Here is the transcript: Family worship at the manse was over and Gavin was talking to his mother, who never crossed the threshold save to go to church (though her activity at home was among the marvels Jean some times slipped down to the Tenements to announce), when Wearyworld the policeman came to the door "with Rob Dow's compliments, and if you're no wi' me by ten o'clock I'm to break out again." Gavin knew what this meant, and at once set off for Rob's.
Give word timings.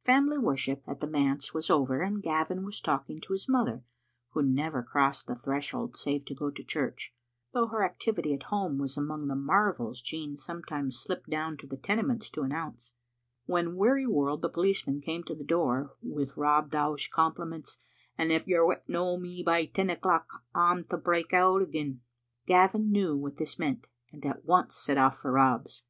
Family 0.00 0.38
worship 0.38 0.82
at 0.88 0.98
the 0.98 1.06
manse 1.06 1.54
was 1.54 1.70
over 1.70 2.02
and 2.02 2.20
Gavin 2.20 2.64
was 2.64 2.80
talking 2.80 3.20
to 3.20 3.32
his 3.32 3.48
mother, 3.48 3.84
who 4.30 4.42
never 4.42 4.82
crossed 4.82 5.28
the 5.28 5.36
threshold 5.36 5.96
save 5.96 6.24
to 6.24 6.34
go 6.34 6.50
to 6.50 6.64
church 6.64 7.14
(though 7.52 7.68
her 7.68 7.84
activity 7.84 8.34
at 8.34 8.42
home 8.50 8.78
was 8.78 8.96
among 8.96 9.28
the 9.28 9.36
marvels 9.36 10.02
Jean 10.02 10.36
some 10.36 10.64
times 10.64 10.98
slipped 10.98 11.30
down 11.30 11.56
to 11.58 11.66
the 11.68 11.76
Tenements 11.76 12.28
to 12.30 12.42
announce), 12.42 12.94
when 13.46 13.76
Wearyworld 13.76 14.40
the 14.40 14.48
policeman 14.48 15.00
came 15.00 15.22
to 15.22 15.34
the 15.36 15.44
door 15.44 15.94
"with 16.02 16.36
Rob 16.36 16.70
Dow's 16.70 17.06
compliments, 17.06 17.78
and 18.16 18.32
if 18.32 18.48
you're 18.48 18.82
no 18.88 19.12
wi' 19.12 19.20
me 19.20 19.42
by 19.44 19.64
ten 19.64 19.90
o'clock 19.90 20.42
I'm 20.56 20.86
to 20.86 20.98
break 20.98 21.32
out 21.32 21.62
again." 21.62 22.00
Gavin 22.46 22.90
knew 22.90 23.16
what 23.16 23.36
this 23.36 23.60
meant, 23.60 23.86
and 24.12 24.26
at 24.26 24.44
once 24.44 24.74
set 24.74 24.98
off 24.98 25.18
for 25.20 25.30
Rob's. 25.30 25.84